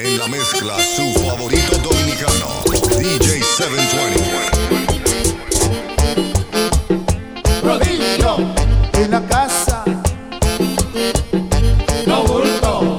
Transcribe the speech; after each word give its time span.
En 0.00 0.16
la 0.16 0.28
mezcla, 0.28 0.76
su 0.78 1.12
favorito 1.14 1.76
dominicano, 1.78 2.62
DJ 2.98 3.42
720. 3.42 4.30
Rodillo 7.64 8.36
en 8.92 9.10
la 9.10 9.20
casa. 9.26 9.82
No 12.06 12.22
bulto. 12.22 12.98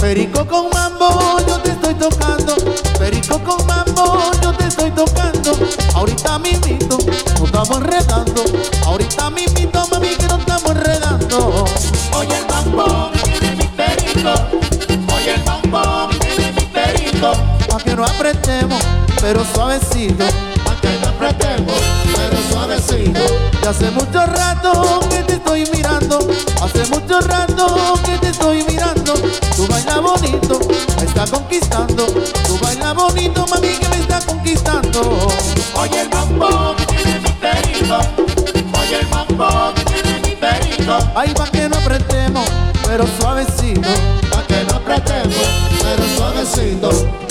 Perico 0.00 0.44
con 0.44 0.70
mambo, 0.70 1.38
yo 1.46 1.60
te 1.60 1.70
estoy 1.70 1.94
tocando. 1.94 2.56
Perico 2.98 3.38
con 3.44 3.64
mambo, 3.64 4.32
yo 4.42 4.52
te 4.54 4.66
estoy 4.66 4.90
tocando. 4.90 5.56
Ahorita 5.94 6.40
mismito, 6.40 6.98
nos 6.98 7.42
estamos 7.44 7.76
enredando. 7.76 8.07
Pero 19.20 19.44
suavecito. 19.54 20.24
Pa' 20.64 20.76
que 20.80 20.98
no 21.00 21.08
apretemos, 21.08 21.74
pero 22.14 22.36
suavecito. 22.50 23.20
Y 23.62 23.66
hace 23.66 23.90
mucho 23.90 24.24
rato 24.26 25.00
que 25.10 25.22
te 25.24 25.34
estoy 25.34 25.64
mirando. 25.72 26.18
Hace 26.62 26.84
mucho 26.90 27.20
rato 27.20 27.94
que 28.04 28.18
te 28.18 28.28
estoy 28.28 28.64
mirando. 28.64 29.14
Tú 29.56 29.66
baila 29.68 30.00
bonito, 30.00 30.60
me 30.98 31.04
está 31.04 31.26
conquistando. 31.26 32.06
Tú 32.06 32.58
baila 32.62 32.92
bonito, 32.92 33.46
mami, 33.48 33.68
que 33.68 33.88
me 33.88 33.98
está 34.00 34.20
conquistando. 34.20 35.28
Oye 35.74 36.02
el 36.02 36.10
mambo 36.10 36.76
que 36.76 36.86
tiene 36.86 37.20
mi 37.20 37.30
perico. 37.32 37.98
Oye 38.80 39.00
el 39.00 39.08
mambo 39.08 39.74
que 39.74 39.84
tiene 39.84 40.20
mi 40.20 40.36
perico. 40.36 40.98
Ay, 41.14 41.32
pa' 41.34 41.46
que 41.46 41.68
no 41.68 41.76
apretemos, 41.76 42.48
pero 42.86 43.04
suavecito. 43.20 43.88
Pa' 44.30 44.42
que 44.46 44.64
no 44.64 44.76
apretemos, 44.76 45.46
pero 45.82 46.04
suavecito. 46.16 47.27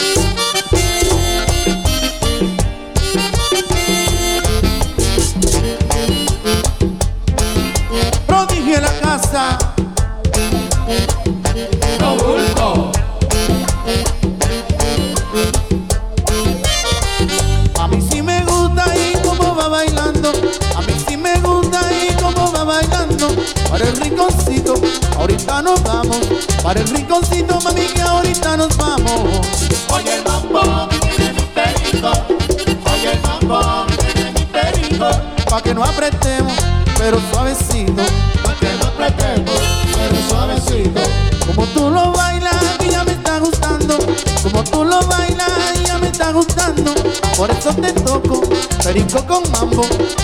Pa' 35.58 35.64
que 35.64 35.74
no 35.74 35.84
apretemos, 35.84 36.54
pero 37.00 37.20
suavecito. 37.32 38.04
Pa' 38.44 38.54
que 38.60 38.70
no 38.80 38.86
apretemos, 38.90 39.60
pero 39.98 40.16
suavecito. 40.30 41.02
Como 41.48 41.66
tú 41.70 41.90
lo 41.90 42.12
bailas, 42.12 42.78
ya 42.88 43.04
me 43.04 43.14
está 43.14 43.40
gustando. 43.40 43.98
Como 44.44 44.64
tú 44.64 44.84
lo 44.84 45.02
bailas, 45.08 45.50
ya 45.84 45.98
me 45.98 46.10
está 46.10 46.32
gustando. 46.32 46.94
Por 47.36 47.50
eso 47.50 47.74
te 47.74 47.92
toco, 47.92 48.44
perico 48.84 49.26
con 49.26 49.52
mambo. 49.52 49.82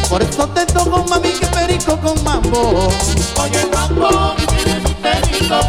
Por 0.07 0.21
eso 0.21 0.47
te 0.49 0.67
toco, 0.67 1.03
mami, 1.09 1.29
que 1.29 1.47
perico 1.47 1.97
con 1.97 2.23
mambo. 2.23 2.89
Oye 3.41 3.65
mambo 3.73 4.35
que 4.35 4.45
tiene 4.45 4.79
mi 4.81 4.93
perico. 4.93 5.59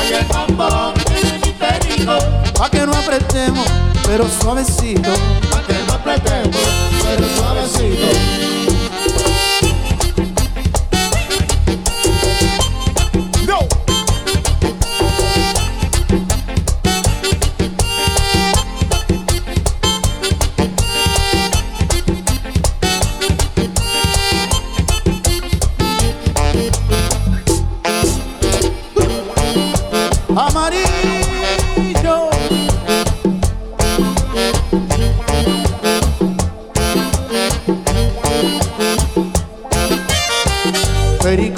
Oye 0.00 0.26
mambo 0.30 0.92
que 0.92 1.04
tiene 1.14 1.38
mi 1.38 1.52
perico. 1.52 2.18
Pa' 2.58 2.68
que 2.68 2.86
no 2.86 2.92
apretemos, 2.92 3.66
pero 4.04 4.28
suavecito. 4.28 5.14
Pa' 5.50 5.62
que 5.62 5.78
no 5.86 5.94
apretemos, 5.94 6.60
pero 7.02 7.26
suavecito. 7.38 8.81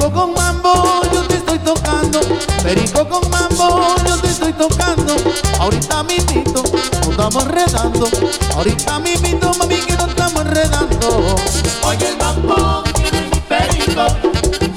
Perico 0.04 0.20
con 0.20 0.34
mambo, 0.34 1.00
yo 1.14 1.22
te 1.22 1.36
estoy 1.36 1.58
tocando. 1.60 2.20
Perico 2.62 3.08
con 3.08 3.30
mambo, 3.30 3.96
yo 4.06 4.18
te 4.18 4.26
estoy 4.28 4.52
tocando. 4.52 5.16
Ahorita 5.58 6.02
mismito, 6.02 6.62
nos 6.62 7.08
estamos 7.08 7.44
enredando. 7.46 8.08
Ahorita 8.54 8.98
mismito, 8.98 9.54
mami, 9.54 9.76
que 9.76 9.96
nos 9.96 10.08
estamos 10.08 10.42
enredando. 10.42 11.36
Oye 11.84 12.08
el 12.10 12.18
mambo 12.18 12.84
tiene 12.92 13.30
mi 13.32 13.40
perico. 13.48 14.04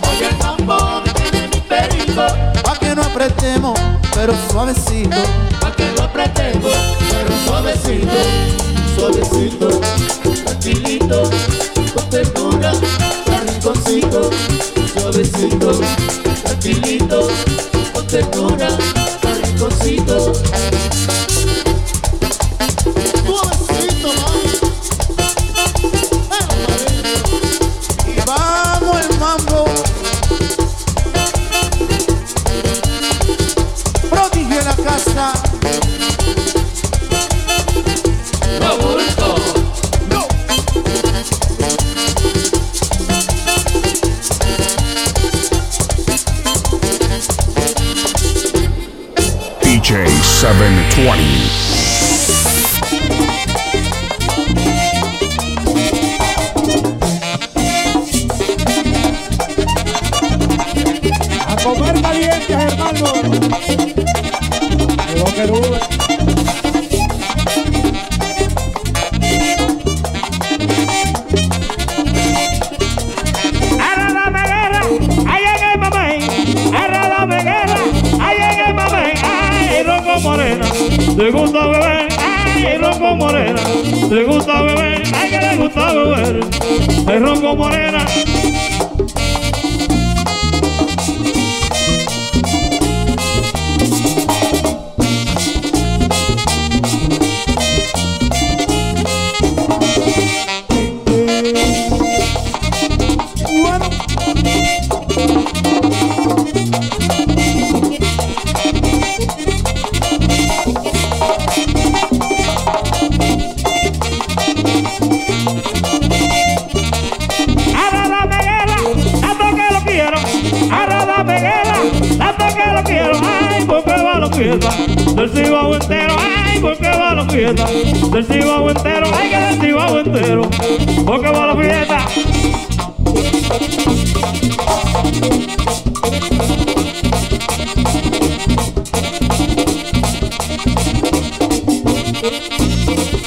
Oye 0.10 0.30
el 0.30 0.38
mambo 0.38 1.04
tiene 1.04 1.50
mi 1.50 1.60
perico. 1.60 2.22
Pa' 2.64 2.80
que 2.80 2.96
no 2.96 3.02
apretemos, 3.02 3.78
pero 4.16 4.34
suavecito. 4.50 5.18
Pa' 5.60 5.74
que 5.74 5.92
no 5.98 6.04
apretemos, 6.04 6.72
pero 7.12 7.34
suavecito. 7.46 8.18
Suavecito, 8.96 9.82
tranquilito, 10.46 11.30
con 11.94 12.10
ternura, 12.10 12.72
rinconcito. 13.68 14.30
Suavecito, 14.94 15.80
tranquilito, 16.44 17.28
con 17.94 18.08
ternura, 18.08 18.78
rinconcito. 19.44 21.67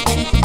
Un 0.07 0.40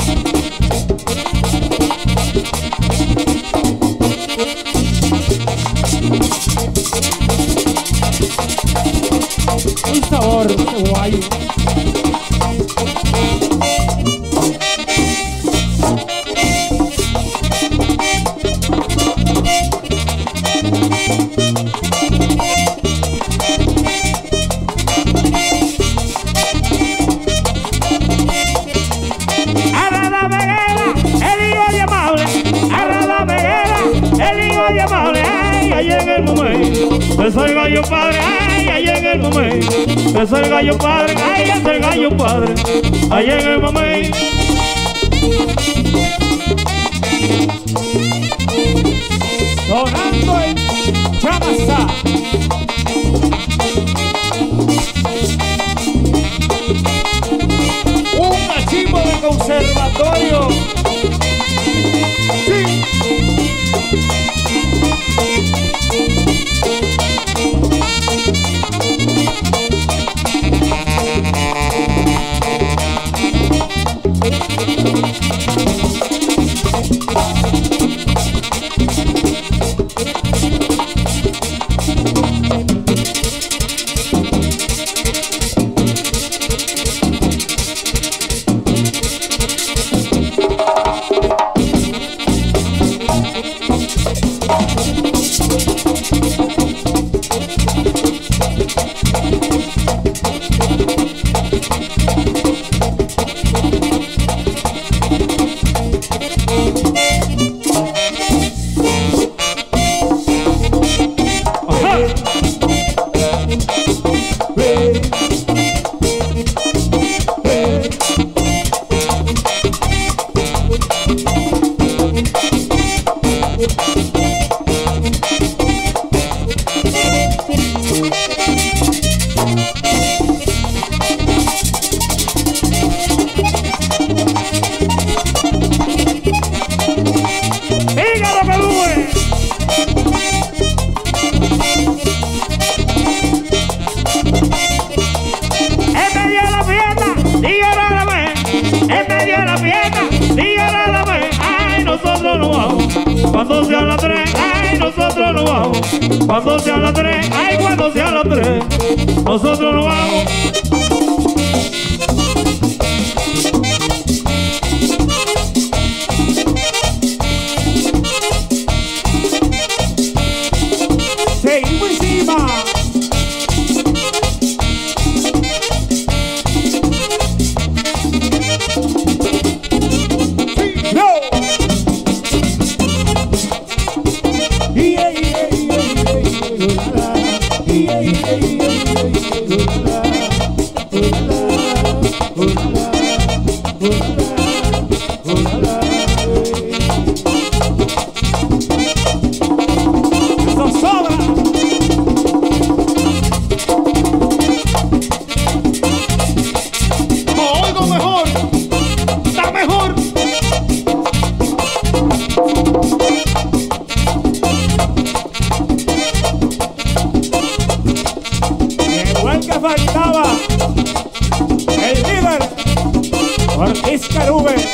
Carube. 224.08 224.65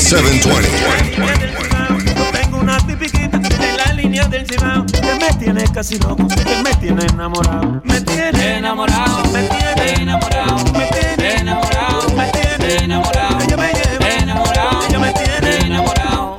720. 0.00 2.16
Yo 2.16 2.24
tengo 2.32 2.56
una 2.58 2.78
tipiquita 2.78 3.36
en 3.36 3.76
la 3.76 3.92
línea 3.92 4.26
del 4.26 4.46
cibao 4.46 4.86
que 4.86 5.02
me 5.02 5.32
tiene 5.38 5.64
casi 5.72 5.98
loco, 5.98 6.26
que 6.28 6.62
me 6.62 6.74
tiene 6.76 7.04
enamorado, 7.06 7.82
me 7.84 8.00
tiene 8.00 8.58
enamorado, 8.58 9.22
me 9.32 9.42
tiene 9.42 10.02
enamorado, 10.02 10.56
me 10.72 10.86
tiene 10.86 11.34
enamorado, 11.40 12.08
me 12.16 12.30
tiene 12.32 12.84
enamorado, 12.84 13.38
ella 13.40 13.56
me 13.56 13.72
lleva 13.72 14.08
enamorado, 14.22 14.86
ella 14.88 14.98
me 14.98 15.12
tiene 15.12 15.66
enamorado. 15.66 16.36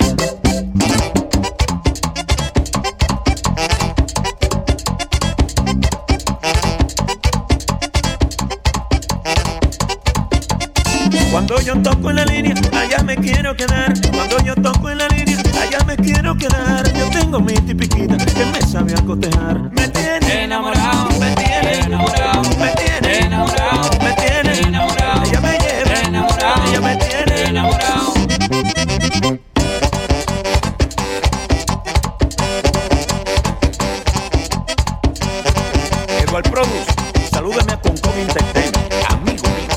Cuando 11.32 11.62
yo 11.62 11.82
toco 11.82 12.10
en 12.10 12.16
me 12.18 12.31
quiero 13.22 13.56
quedar. 13.56 13.94
Cuando 14.12 14.38
yo 14.40 14.56
toco 14.56 14.90
en 14.90 14.98
la 14.98 15.08
línea, 15.10 15.38
allá 15.62 15.84
me 15.86 15.96
quiero 15.96 16.36
quedar. 16.36 16.92
Yo 16.94 17.10
tengo 17.10 17.40
mi 17.40 17.54
tipiquita 17.54 18.18
que 18.18 18.46
me 18.46 18.62
sabe 18.62 18.94
acotejar. 18.94 19.72
Me 19.72 19.88
tiene 19.90 20.44
enamorado, 20.44 21.10
me 21.20 21.36
tiene 21.36 21.80
enamorado, 21.86 22.42
me 22.58 22.72
tiene 22.76 23.20
enamorado, 23.20 23.90
me 24.02 24.14
tiene 24.14 24.60
enamorado. 24.68 25.24
Ella 25.24 25.42
me 25.42 25.58
lleva 25.60 26.02
enamorado, 26.08 26.64
ella 26.70 26.82
me 26.82 26.96
tiene 26.98 27.42
enamorado. 27.50 28.14
Eduard 36.24 36.50
Produce, 36.50 36.86
salúdame 37.32 37.74
a 37.74 37.78
Concon 37.82 38.18
Entertainment, 38.18 38.94
amigo 39.10 39.44
mío. 39.44 39.71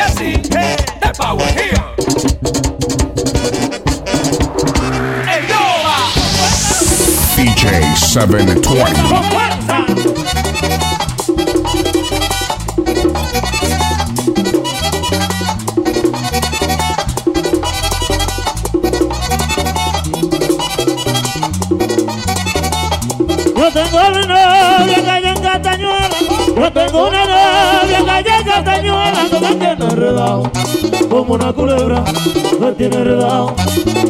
Y 0.00 0.02
dice 0.02 0.12
así. 0.12 0.32
The 1.00 1.12
power 1.18 1.46
here. 1.48 1.76
¡El 5.28 5.48
Nova! 5.48 5.96
DJ 7.36 7.96
720. 7.96 9.02
¡Con 9.08 9.24
fuerza! 9.24 9.86
Yo 26.56 26.72
tengo 26.72 27.08
una 27.08 27.29
enredado 30.40 31.08
como 31.08 31.34
una 31.34 31.52
culebra 31.52 32.04
Me 32.60 32.72
tiene 32.72 32.96
enredado 32.96 33.54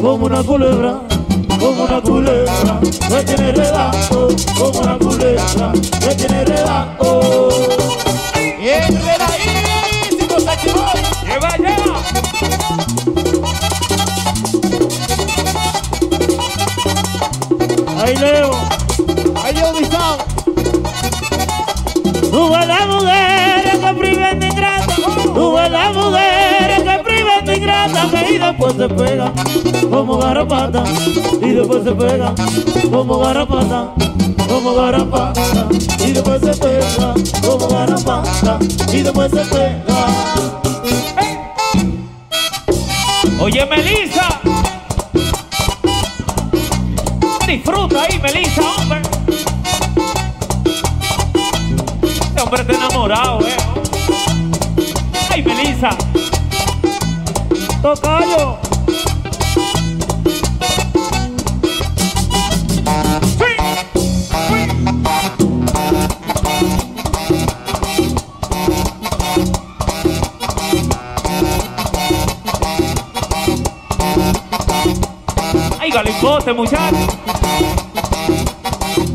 como 0.01 0.25
una 0.25 0.43
culebra 0.43 1.01
como 1.59 1.83
una 1.83 2.01
culebra 2.01 2.79
Me 3.09 3.23
tiene 3.23 3.49
enredado 3.49 4.27
como 4.57 4.79
una 4.79 4.97
culebra 4.97 5.73
Me 6.05 6.15
tiene 6.15 6.41
enredado 6.41 7.49
Y 8.61 8.69
enredadísimo, 8.69 10.39
Sachiboy. 10.39 11.01
¡Lleva 11.25 11.57
ya! 11.57 11.77
Ahí 18.03 18.15
Leo 18.15 18.50
se 28.81 28.89
pega 28.95 29.31
como 29.91 30.17
garrapata, 30.17 30.83
y 31.39 31.51
después 31.51 31.83
se 31.83 31.91
pega 31.91 32.33
como 32.89 33.19
garrapata, 33.19 33.93
como 34.49 34.73
garrapata, 34.73 35.67
y 35.99 36.11
después 36.11 36.41
se 36.41 36.53
pega 36.55 37.13
como 37.45 37.67
garrapata, 37.67 38.57
y 38.91 39.01
después 39.03 39.29
se 39.29 39.45
pega. 39.45 39.83
Oye, 43.39 43.63
Melissa, 43.67 44.41
disfruta 47.45 48.01
ahí, 48.01 48.19
Melissa, 48.19 48.61
hombre. 48.79 49.01
Este 52.01 52.41
hombre 52.41 52.61
está 52.61 52.73
enamorado, 52.73 53.41
eh. 53.41 53.57
Ay, 55.29 55.43
Melissa. 55.43 55.95
Tocayo. 57.83 58.70
Ay, 75.91 75.97
galipote, 75.97 76.53
muchacho. 76.53 76.95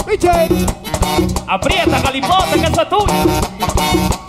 Michelle. 0.06 0.66
Aprieta, 1.46 2.00
galipote, 2.00 2.60
que 2.60 2.66
eso 2.66 2.82
es 2.82 2.88
tuyo. 2.90 4.25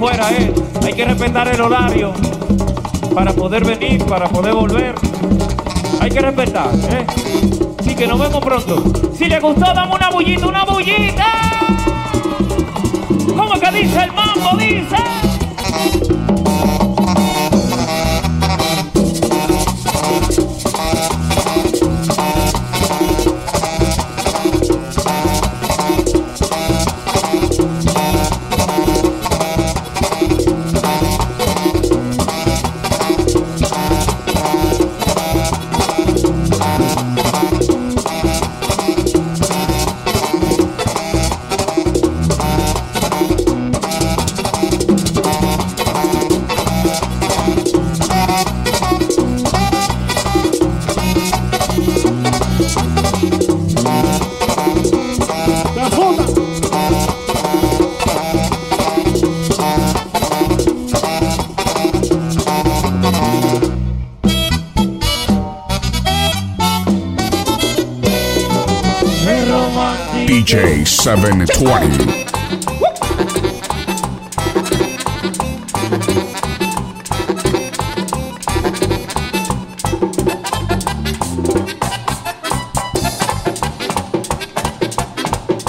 Afuera, 0.00 0.32
¿eh? 0.32 0.50
Hay 0.82 0.94
que 0.94 1.04
respetar 1.04 1.46
el 1.48 1.60
horario 1.60 2.14
para 3.14 3.34
poder 3.34 3.66
venir, 3.66 4.02
para 4.06 4.28
poder 4.30 4.54
volver. 4.54 4.94
Hay 6.00 6.10
que 6.10 6.20
respetar, 6.20 6.70
¿eh? 6.90 7.06
Así 7.78 7.94
que 7.94 8.06
nos 8.06 8.18
vemos 8.18 8.42
pronto. 8.42 8.82
Si 9.14 9.26
le 9.26 9.38
gustó, 9.38 9.74
dame 9.74 9.94
una 9.94 10.08
bullita, 10.08 10.46
una 10.46 10.64
bullita. 10.64 11.26
¿Cómo 13.36 13.60
que 13.60 13.70
dice 13.72 14.04
el 14.04 14.12
mambo? 14.12 14.56
Dice. 14.56 16.19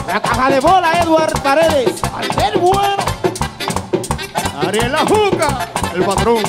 La 0.07 0.21
caja 0.21 0.49
de 0.49 0.59
bola, 0.59 0.91
Edward 1.01 1.41
Paredes. 1.41 2.01
Albert 2.13 2.59
Bueno. 2.59 2.95
Ariel 4.67 4.91
La 4.91 5.05
Juca, 5.05 5.69
el 5.93 6.03
patrón. 6.03 6.43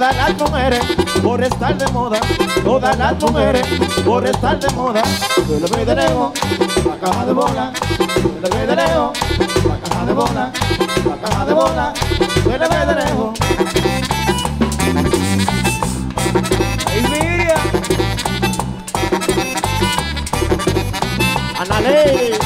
Todas 0.00 0.16
las 0.16 0.34
mujeres 0.38 0.80
por 1.22 1.44
estar 1.44 1.76
de 1.76 1.86
moda, 1.88 2.20
todas 2.64 2.96
las 2.96 3.20
mujeres 3.20 3.66
por 4.02 4.26
estar 4.26 4.58
de 4.58 4.70
moda, 4.74 5.02
yo 5.46 5.60
le 5.60 5.66
voy 5.66 5.84
de 5.84 5.94
lejos, 5.94 6.32
la 6.86 6.96
caja 7.06 7.26
de 7.26 7.32
bola, 7.34 7.72
yo 7.98 8.40
le 8.42 8.48
voy 8.48 8.66
de 8.66 8.76
lejos, 8.76 9.18
la 9.68 9.78
caja 9.90 10.06
de 10.06 10.12
bola, 10.14 10.52
la 11.04 11.16
caja 11.28 11.44
de 11.44 11.52
bola, 11.52 11.92
yo 12.18 12.50
le 12.50 12.66
voy 12.66 12.86
de 12.86 12.94
lejos. 12.94 13.38
¡Ay, 16.86 17.02
Miriam! 17.10 17.60
¡Anale! 21.58 22.38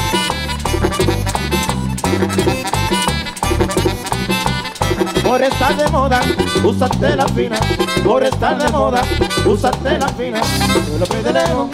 Por 5.23 5.41
estar 5.41 5.77
de 5.77 5.87
moda, 5.89 6.21
úsate 6.65 7.15
la 7.15 7.27
fina. 7.27 7.57
Por 8.03 8.23
estar 8.23 8.57
de 8.57 8.69
moda, 8.69 9.01
úsate 9.45 9.97
la 9.97 10.07
fina. 10.09 10.41
Yo 10.87 10.97
lo 10.99 11.23
de 11.23 11.33
lejos, 11.33 11.69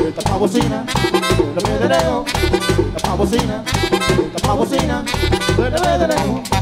yo 0.00 0.12
tapa 0.14 0.36
bocina. 0.36 0.84
Yo 1.38 1.44
lo 1.54 1.78
de 1.78 1.88
lejos, 1.88 2.32
yo 2.76 2.84
tapa 2.96 3.14
bocina. 3.14 5.04
Yo 5.56 5.70
lo 5.70 5.98
de 5.98 6.61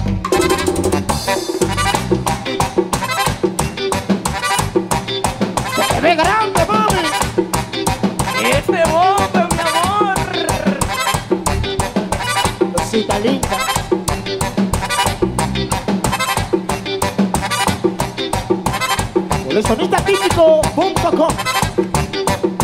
Colesonistatípico.com 19.61 21.29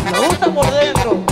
Me 0.03 0.19
gusta 0.19 0.51
por 0.51 0.65
dentro. 0.71 1.23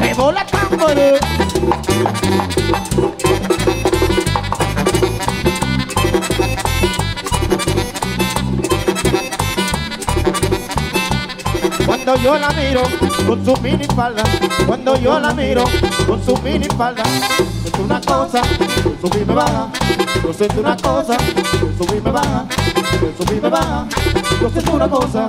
Rebola 0.00 0.44
tambor. 0.46 0.96
Cuando 11.86 12.16
yo 12.16 12.36
la 12.36 12.50
miro 12.50 12.82
con 13.28 13.44
su 13.44 13.56
mini 13.62 13.84
falda, 13.94 14.24
cuando 14.66 14.96
yo 14.96 15.20
la 15.20 15.32
miro 15.34 15.64
con 16.06 16.24
su 16.24 16.36
mini 16.42 16.66
falda, 16.76 17.04
siento 17.80 17.84
una 17.84 18.00
cosa, 18.00 18.42
yo 18.84 19.08
subí 19.08 19.24
me 19.24 19.34
baja, 19.34 19.68
yo 20.22 20.32
siento 20.32 20.60
una 20.60 20.76
cosa, 20.76 21.16
yo 21.60 21.84
subí 21.84 22.00
me 22.00 22.10
baja, 22.10 22.46
yo 23.00 23.24
subí 23.24 23.40
me 23.40 23.48
baja, 23.48 23.86
yo 24.40 24.50
siento 24.50 24.72
una 24.72 24.88
cosa. 24.88 25.28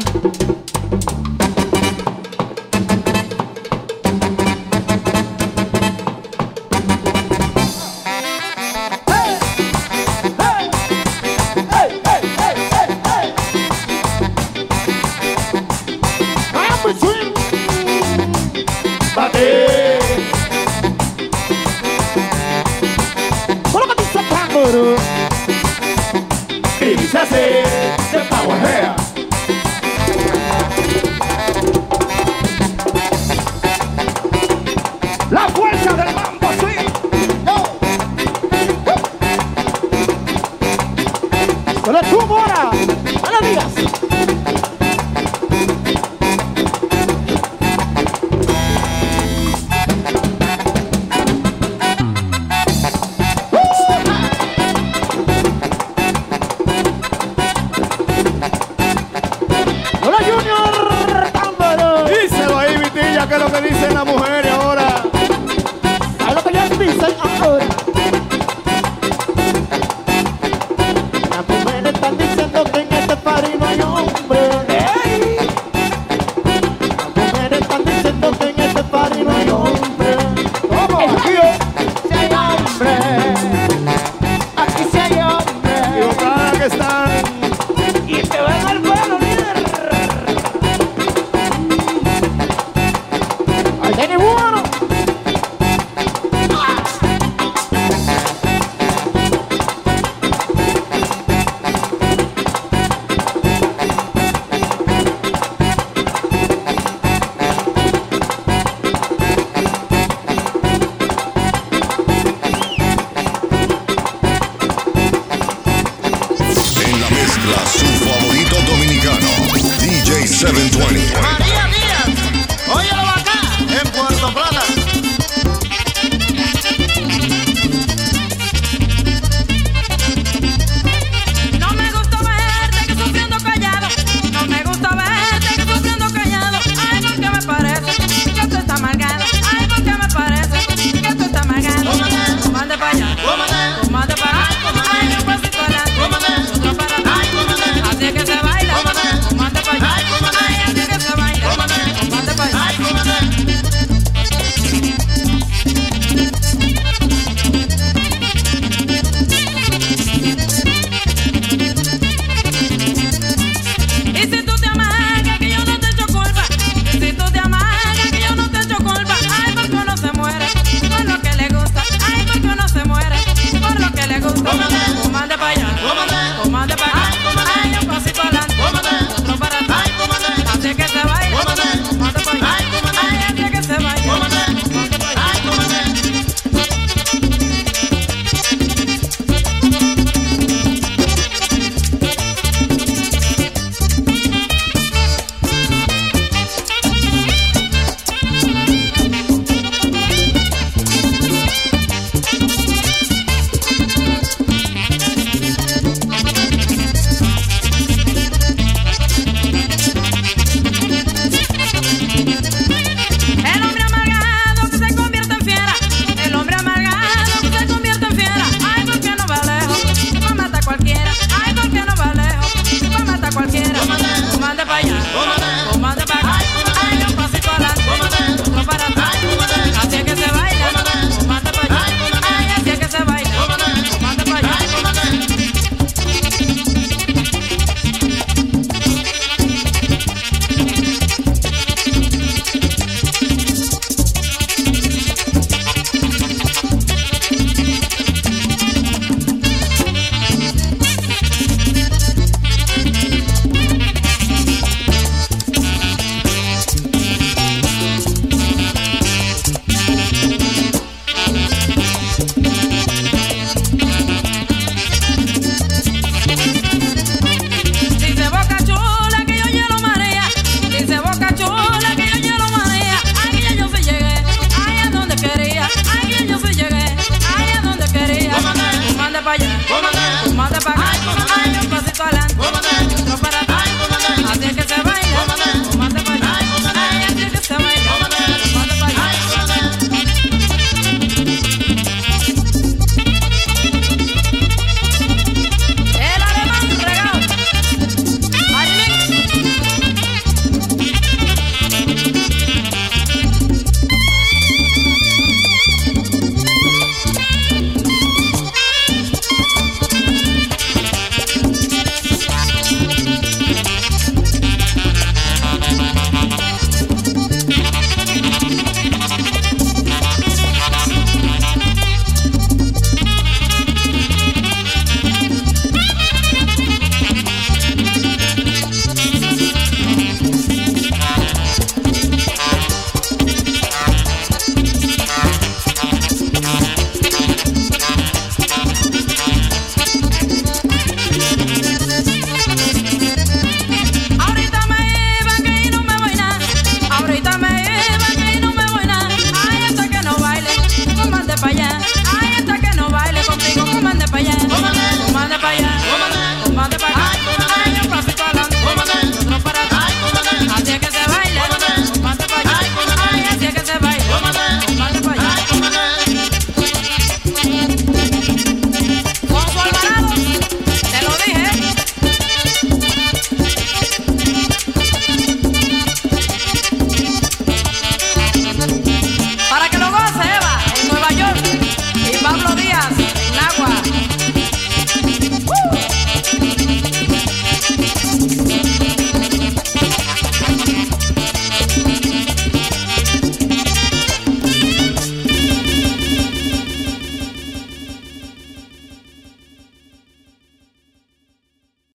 Y 27.21 27.23
dice 27.23 27.61
así, 27.93 28.17
de 28.17 28.23
power 28.25 28.65
hair. 28.65 29.00